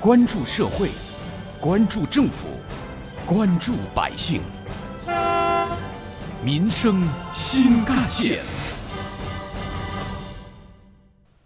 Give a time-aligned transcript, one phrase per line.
[0.00, 0.90] 关注社会，
[1.60, 2.46] 关注政府，
[3.26, 4.40] 关注百姓，
[6.40, 7.02] 民生
[7.34, 8.38] 新干线。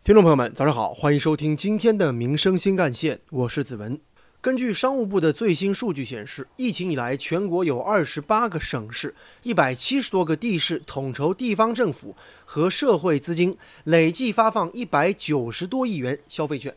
[0.04, 3.98] 听众朋友们，早上好，欢迎收听今天的《民生新干线》，我是子文。
[4.42, 9.14] 根据商务部的最新数据显示，疫情以来，全国有二十八个省市、
[9.44, 12.14] 一百七十多个地市统筹地方政府
[12.44, 16.74] 和社会资金，累计发放一百九十多亿元消费券。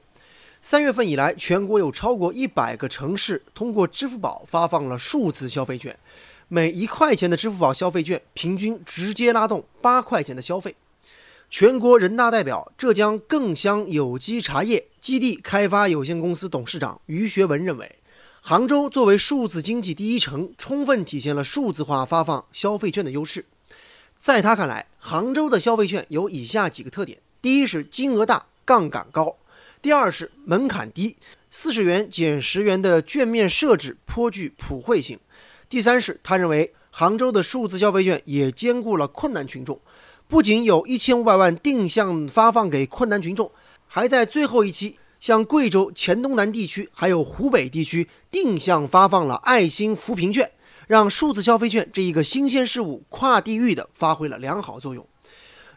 [0.68, 5.96] 三月份以来，全国有超过一百个城市通过支付宝发放了数字消费券，
[6.48, 10.76] 每一块钱的支付宝消费券，平均直接拉动八块钱的消费。
[11.52, 18.00] 全国人大代表、浙江更乡有机茶叶基地开发有限公司董事长于学文认为，
[18.41, 23.46] 杭州作为数字经济第一城，充分体现了数字化发放消费券的优势。
[24.18, 29.38] 在他看来，杭州的消费券有以下几个特点：第一是金额大、杠杆高；
[29.86, 31.16] 第二是门槛低，
[31.52, 35.20] 四十元减十元的券面设置颇具普惠性；
[35.70, 39.80] 第三是他认为杭州的数字消费券也兼顾了困难群众。
[40.28, 43.52] 不仅有一千五百万定向发放给困难群众，
[43.86, 50.50] 还在最后一期向贵州黔东南地区还有湖北地区定向发放了爱心扶贫券，
[50.88, 55.08] 让数字消费券这一个新鲜事物跨地域的发挥了良好作用。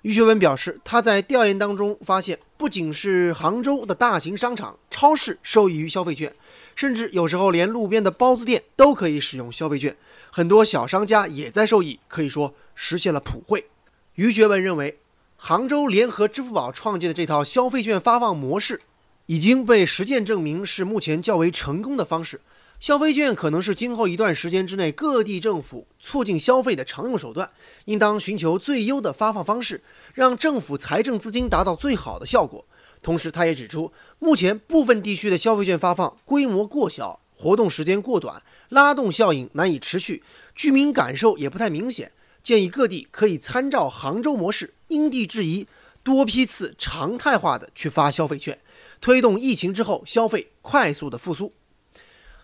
[0.02, 6.32] 于学文表示，他在调研当中发现，不仅是杭州的大型商场、超市受益于消费券，
[6.76, 9.96] 甚至有时候连路边的包子店都可以使用消费券，
[10.30, 13.66] 很多小商家也在受益，可以说实现了普惠。
[14.14, 14.98] 于学文认为，
[15.36, 18.80] 杭州联合支付宝创建的这套消费券发放模式，
[19.26, 22.40] 已经被实践证明是目前较为成功的方式。
[22.80, 27.50] 消费券可能是今后一段时间之内各地政府促进消费的常用手段，
[27.86, 29.82] 应当寻求最优的发放方式，
[30.14, 32.64] 让政府财政资金达到最好的效果。
[33.02, 40.22] 同时，他也指出，目前部分地区的消费券发放规模过小，活动时间过短，拉动效应难以持续，
[40.54, 42.12] 居民感受也不太明显。
[42.44, 45.66] 建议各地可以参照杭州模式，因地制宜，
[46.04, 48.60] 多批次常态化的去发消费券，
[49.00, 51.52] 推动疫情之后消费快速的复苏。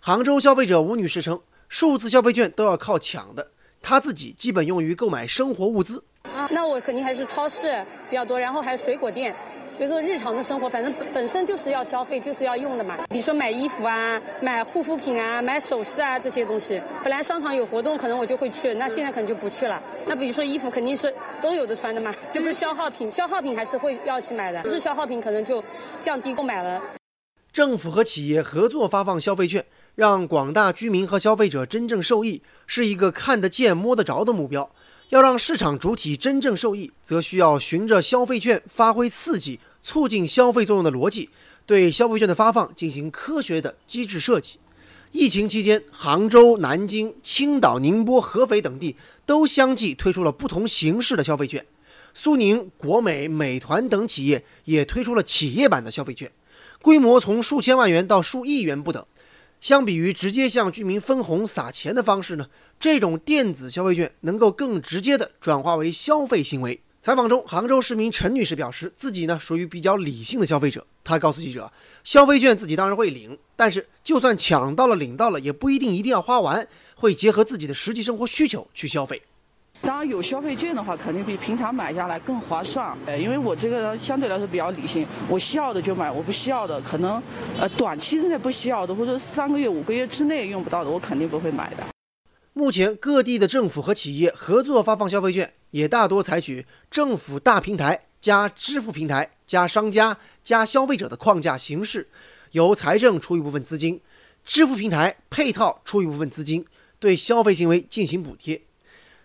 [0.06, 6.04] 杭州消费者吴女士称，数字消费券都要靠抢的，她自己基本用于购买生活物资。
[6.24, 9.34] 啊，那我肯定还是超市比较多，然后还有水果店。
[9.74, 12.98] 所以说，日常的生活反正本本身就是要消费，就是要用的嘛。
[13.08, 16.78] 比如说买衣服啊，买护肤品啊，买首饰啊这些东西。
[17.02, 19.82] 本来商场有活动，可能我就会去，那现在可能就不去了。
[20.06, 21.10] 那比如说衣服，肯定是
[21.40, 23.10] 都有的穿的嘛，就不是消耗品。
[23.10, 25.64] 消耗品还是会要去买的，不是消耗品可能就
[25.98, 26.78] 降低购买了。
[27.50, 34.70] 政府和企业合作发放消费券，让广大居民和消费者真正受益，是一个看得见、摸得着的目标。
[35.10, 41.30] 要让市场主体真正受益，则需要循着消费券发挥刺激、促进消费作用的逻辑，
[41.66, 44.58] 对消费券的发放进行科学的机制设计。
[45.12, 51.64] 疫情期间，杭州、南京、青岛、宁波、合肥等地都相继推出了不同形式的消费券。
[52.12, 56.32] 苏宁、国美、美团等企业也推出了企业版的消费券，
[56.82, 59.04] 规模从数千万元到数亿元不等。
[59.64, 62.48] 相比于直接向居民分红撒钱的方式呢，
[62.78, 66.82] 这种电子消费券能够更直接地转化为消费行为。
[67.00, 70.86] 采访中，杭州市民陈女士表示，自己呢属于比较理性的消费者。
[71.02, 71.72] 她告诉记者，
[72.02, 79.22] 消费券自己当然会领，但是就算抢到了、领到了，也不一定一定要花完，会结合自己的实际生活需求去消费。
[79.94, 82.98] 当然有消费券的话，肯定比平常买下来更划算。
[83.06, 87.22] 呃，因为我这个相对来说比较理性，我需要的就买，我不需要的可能，
[87.60, 91.84] 呃，短期之内不需要的，或者三个月、五个月之内用不到的，我肯定不会买的。
[92.54, 102.08] 目前各地的政府和企业合作发放消费券，也大多采取政府大平台加支付平台加商家加消费者的框架形式，
[102.50, 104.00] 由财政出一部分资金，
[104.44, 106.66] 支付平台配套出一部分资金，
[106.98, 108.60] 对消费行为进行补贴。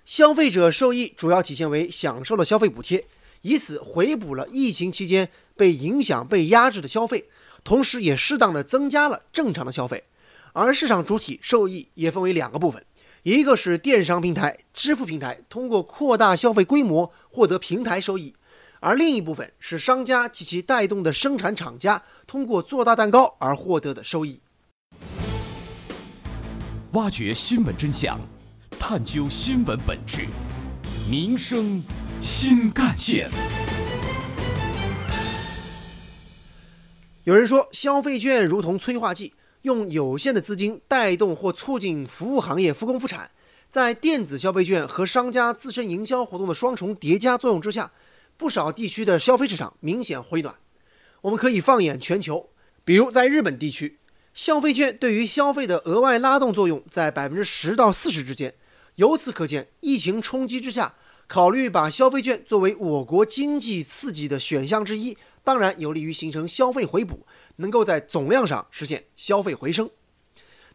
[0.09, 3.05] 消费者受益主要体现为享受了消费补贴，
[3.43, 7.29] 以此回补了疫情期间被影响、被压制的消费，
[7.63, 10.05] 同时也适当的增加了正常的消费。
[10.53, 12.83] 而市场主体受益也分为两个部分，
[13.21, 18.33] 一个是电商平台、支付平台通过扩大消费规模获得平台收益，
[18.79, 24.41] 而另一部分是商家及其带动的生产厂家通过做大蛋糕而获得的收益。
[26.93, 28.19] 挖掘新闻真相。
[28.79, 30.25] 探究新闻本质，
[31.07, 31.83] 民生
[32.23, 33.29] 新干线。
[37.25, 43.29] 有人说，消费券如同催化剂，用有限的资金带动或促进服务行业复工复产。
[43.69, 47.91] 在电子消费券和商家自身营销活动的双重叠加作用之下，
[48.37, 50.55] 不少地区的消费市场明显回暖。
[51.21, 52.49] 我们可以放眼全球，
[52.83, 53.99] 比如在日本地区，
[54.33, 58.55] 消费券对于消费的额外拉动作用在百分之十到四十之间。
[58.99, 67.25] 由此可见，疫情冲击之下，考虑把消费券作为我国经济刺激的选项之一，当然有利于形成消费回补，
[67.55, 69.89] 能够在总量上实现消费回升。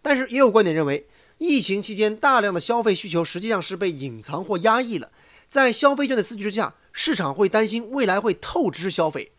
[0.01, 1.07] 但是也有观点认为，
[1.37, 5.13] 疫情期间大量的消费需求实际上是被隐藏或压抑了，
[5.47, 9.33] 在消费券的刺激之下，市场会担心未来会透支消费。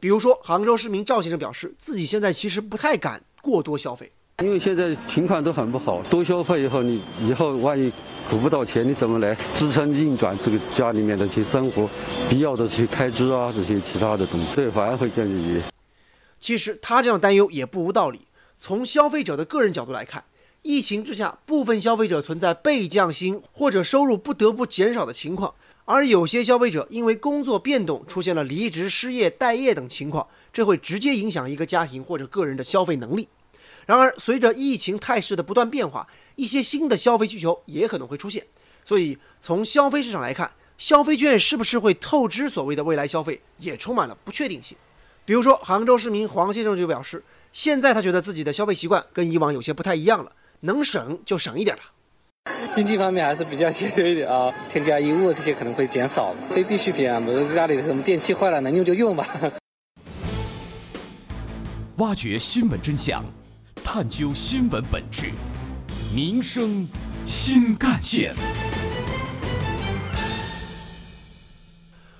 [0.00, 7.92] 比如说，杭州市民赵先生表示，自己现在其实不太敢过多消费，因为现在情况都很不好，多消费以后，你以后万一
[8.28, 11.88] 苦不到钱，你怎么来支撑运转这个家里面的这些生活
[12.28, 15.62] 必要的这些开支啊，这些其他的东西，对，反而会更于。
[16.40, 18.22] 其实他这样的担忧也不无道理。
[18.58, 20.24] 从消费者的个人角度来看，
[20.62, 25.54] 疫情之下，部分消费者存在被降薪或者收入不得不减少的情况。
[25.84, 33.28] 而有些消费者因为工作变动出现了离职、失业、待业等情况，这会直接影响一个家庭或者个人的消费能力。
[33.86, 36.06] 然而，随着疫情态势的不断变化，
[36.36, 38.44] 一些新的消费需求也可能会出现。
[38.84, 44.76] 所以，从消费市场来看，消费券是不是会透支所谓的未来消费，也充满了不确定性。
[45.24, 51.84] 比如说，杭州市民黄先生就表示，现在他觉得自己的消费习惯跟以往有些不太一样了，能省就省一点吧。
[52.74, 59.28] 经济方面还是比较节约一点啊，添加衣物这些可能会减少，非必需品啊，比如家里什么电器坏了能用就用吧。
[61.98, 63.24] 挖掘新闻真相，
[63.94, 65.30] 探究新闻本质，
[66.14, 66.88] 民生
[67.26, 68.34] 新干线。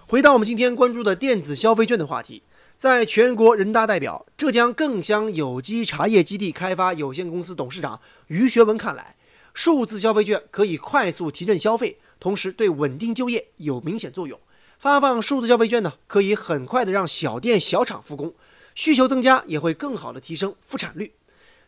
[0.07, 2.43] 回到我们今天关注的电子消费券的话题，
[2.77, 9.17] 在全国人大代表、浙江更香有机茶叶基地开发有限公司董事长于学文看来。
[9.55, 14.39] 数字消费券可以快速提振消费，同时对稳定就业有明显作用。
[14.79, 18.35] 发放数字消费券呢，可以很快的让小店小厂复工，
[18.75, 21.15] 需求增加也会更好的提升复产率。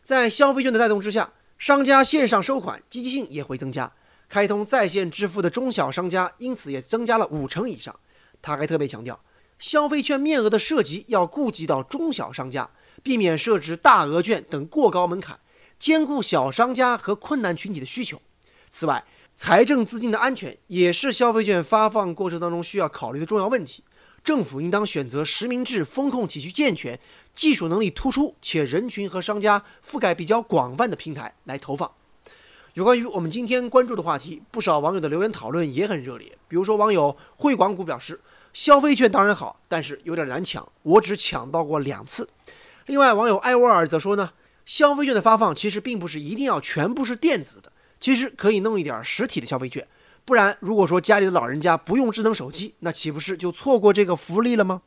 [0.05, 3.91] 在消费券的带动之下，商家线上收款积极性也会增加，
[4.29, 7.99] 开通在线支付的中小商家因此也增加了五成以上。
[8.39, 9.19] 他还特别强调，
[9.57, 12.69] 消费券面额的涉及要顾及到中小商家，
[13.01, 15.39] 避免设置大额券等过高门槛。
[15.79, 18.21] 兼顾小商家和困难群体的需求。
[18.69, 19.03] 此外，
[19.35, 23.83] 财政资金的安全也是消费券发放过程当中需要考虑的重要问题。
[24.25, 26.99] 政府应当选择实名制、风控体系健全、
[27.35, 31.89] 技术能力突出且人群和商家覆盖比较广泛的平台来投放。
[32.73, 36.35] 有关于我们今天关注的话题，不少网友的留言讨论也很热烈。
[36.47, 38.19] 比如说，网友汇广股表示，
[38.51, 42.27] 消费券当然好，但是有点难抢，我只抢到过两次。
[42.87, 44.31] 另外，网友艾沃尔则说呢。
[44.65, 49.87] 消费券的发放其实并不是一定要全部是电子的，其实可以弄一点实体的消费券。
[50.25, 54.81] 不然，如果说家里的老人家不用智能手机，那岂不是就错过这个福利了吗？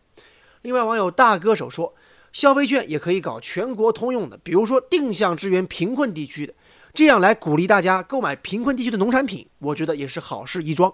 [0.63, 1.95] 另外，网友大歌手说，
[2.33, 6.53] 消费券也可以搞全国通用的，比如说定向支援贫困地区的，
[6.93, 10.93] 这样来鼓励大家购买贫困地区的农产品，我觉得也是好事一桩。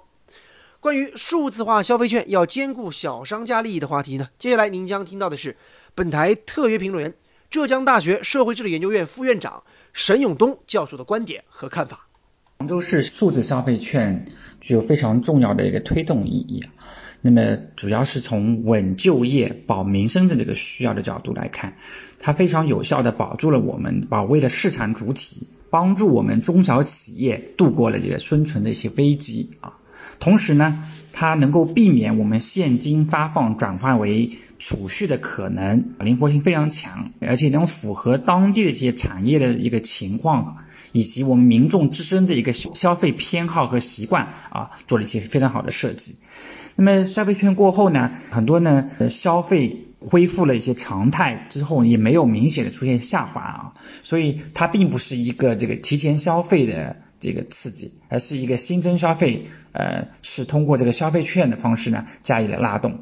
[0.78, 5.56] 关于数字化消费券要兼顾小商家利益的话题呢，接下来您将听到的是
[5.94, 7.14] 本台特约评论员。
[7.48, 9.62] 浙江大学社会治理研究院副院长
[9.94, 12.08] 沈永东教授的观点和看法：
[12.64, 14.24] 杭州市数字消费券
[14.62, 16.64] 具有非常重要的一个推动意义。
[17.20, 21.74] 那么，主要是从稳就业、保民生的这个需要的角度来看，
[22.18, 29.74] 它非常有效的保住了我们，保卫了市场主体，帮助我们中小企业度过了这个生存的一些危机啊。
[30.24, 40.56] 同时呢，它能够避免我们现金发放转化为储蓄的可能，灵活性非常强，而且能符合当地的一些产业的一个情况，
[40.92, 46.16] 以及我们民众自身的一个消费偏好和习惯啊，做了一些非常好的设计。
[46.74, 56.96] 那么消费券过后呢，很多呢消费恢复了一些常态之后，也没有明显的出现下滑啊，所以它并不是一个这个提前消费的。
[57.24, 62.98] 这个刺激，而是一个新增消费，呃，是通过这个消费券的方式呢加以了拉动。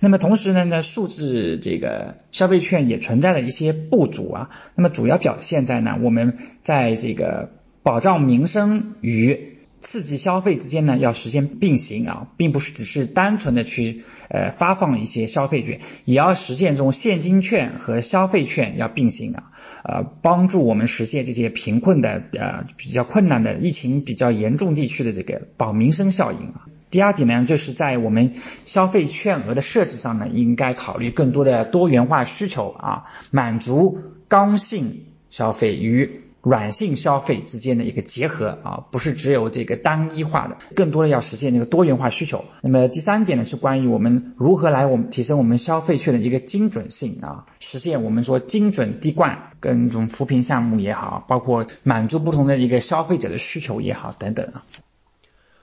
[0.00, 4.50] 那么同时呢，呢数字这个消费券也存在了一些不足啊。
[4.74, 7.52] 那么主要表现在呢，我们在这个
[7.82, 9.53] 保障民生与
[9.84, 19.52] 刺激消费之间呢要实现并行啊，并不是只是单纯的去呃发放一些消费券，也要实现这种现金券和消费券要并行啊。
[19.84, 26.64] 呃，帮助我们实现这些贫困的呃比较困难的疫情比较严重地区的这个保民生效应啊。
[26.88, 28.32] 第二点呢，就是在我们
[28.64, 33.98] 消费券额的设置上呢，应该考虑更多的多元化需求啊，满足
[34.28, 42.44] 刚性消费与软性消费之间的一个结合啊，不是只有这个单一化的，更多的要实现那个多元化需求。
[42.62, 54.62] 那么第三点呢，是关于我们如何来我们提升我们消费券的一个精准性啊，实现我们说精准滴灌跟这种扶贫项目也好，包括满足不同的一个消费者的需求也好等等啊。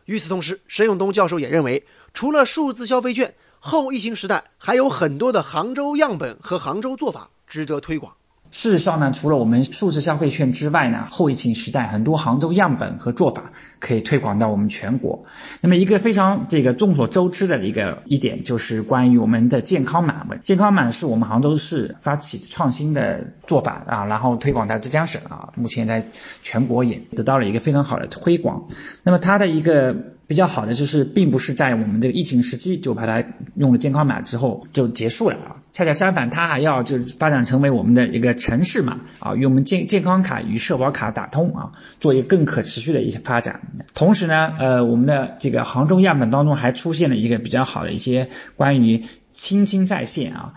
[0.06, 8.14] 与此同时，沈永东教授也认为，除了数字消费券，后疫情时代还有很多的杭州样本和杭州做法值得推广。
[8.52, 15.26] 事实上呢，除了我们数字消费券之外呢，后疫情时代很多杭州样本和做法可以推广到我们全国。
[15.62, 20.28] 那么一个非常这个众所周知的一个一点，就是关于我们的健康码。
[20.44, 26.06] 健康码是我们杭州市发起创新的做法啊，然后推广到浙江省啊，目前在
[26.44, 28.68] 全国也得到了一个非常好的推广。
[29.04, 29.96] 那么它的一个。
[30.32, 33.22] 比较好的就是，并不是在我们这个疫情时期就把它
[33.54, 43.60] 用了健康码之后就结束了啊，恰恰相反，它还要就是发展成为我们的一个城市码啊，与我们健健康卡与社保卡打通啊，做一个更可持续的一些发展。
[43.94, 50.54] 同时呢，呃，我们的这个杭州样本当中还出现了一个比较好的一些关于亲亲在线啊，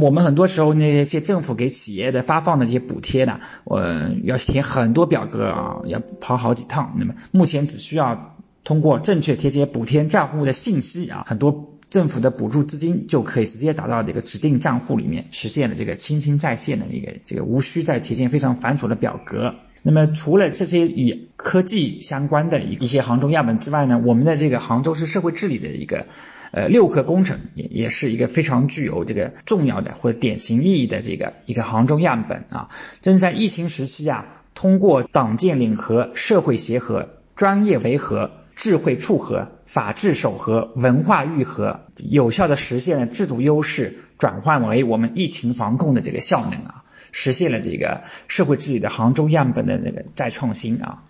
[0.00, 3.82] 我们很多时候那些政府给企业的发放的这些补贴呢，我
[4.24, 8.34] 要填很多表格啊，要跑好几趟，那么目前只需要。
[8.62, 19.56] 通过正确填写补贴账户的信息啊，很多政府的补助资金就可以直接打到这个指定账户里面，实现了这个亲亲在线的一个这个无需再填写非常繁琐的表格。
[19.82, 26.06] 那么除了这些与科技相关的一一些杭州样本之外呢，我们的这个杭州市社会治理的一个
[26.52, 32.68] 呃六合工程也也是一个非常具有这个重要的或者典型意义的这个一个杭州样本啊。
[33.00, 38.30] 正在疫情时期啊，通过党建领合、社会协和、专业维和。
[38.60, 51.04] 智慧促和、法治守和、文化愈合，有效的实现了制度优势转换为我们疫情防控的这个效能啊，实现了这个社会治理的杭州样本的那个再创新啊。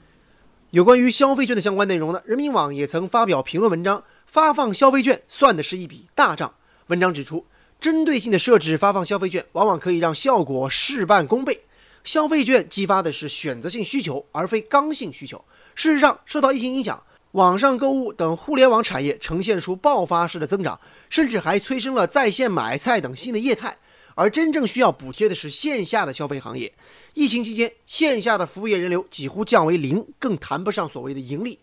[0.71, 6.54] 有关于消费券的相关内容呢，人民网也曾发表评论文章，发放消费券算的是一笔大账。
[6.87, 7.45] 文章指出，
[7.80, 11.62] 针对性的设置发放消费券，往往可以让效果事半功倍。
[12.04, 15.45] 消费券激发的是选择性需求，而非刚性需求。
[15.75, 17.02] 事实上，受到疫情影响。
[17.32, 23.76] 网上购物等互联网产业呈现出爆发式的增长，甚至还催生了在线买菜等新的业态。
[24.16, 26.72] 而真正需要补贴的是线下的消费行业。
[27.14, 31.60] 疫情期间，线下的服务业人流几乎降为零，更谈不上所谓的盈利。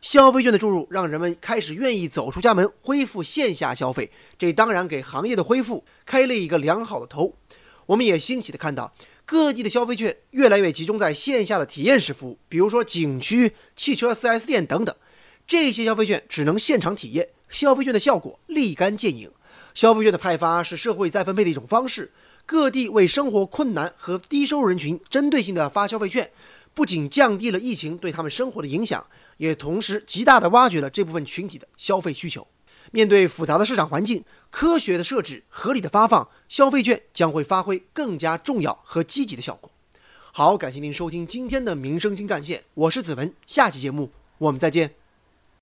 [0.00, 4.10] 消费券的注入，让人们开始愿意走出家门，恢复线下消费。
[4.38, 7.34] 这当然给行业的恢复开了一个良好的头。
[7.84, 8.94] 我们也欣喜地看到。
[9.26, 14.92] 各地的消费券越来越集中在线下的体验式服务，比如说景区、汽车 4S 店等等。
[15.50, 19.28] 这些消费券只能现场体验，消费券的效果立竿见影。
[19.74, 22.12] 消费券的派发是社会再分配的一种方式，
[22.46, 26.30] 各地为生活困难和低收入人群针对性的发消费券，
[26.72, 29.04] 不仅降低了疫情对他们生活的影响，
[29.38, 32.46] 也同时极大的挖掘了这部分群体的消费需求。
[32.92, 39.68] 面对复杂的市场环境，科学的设置、合理的发放，消费券将会发挥更加重要和积极的效果。
[40.30, 44.99] 好，感谢您收听今天的民生新干线，我是子文，下期节目我们再见。